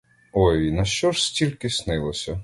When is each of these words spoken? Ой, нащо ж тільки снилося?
Ой, 0.33 0.71
нащо 0.71 1.11
ж 1.11 1.35
тільки 1.35 1.69
снилося? 1.69 2.39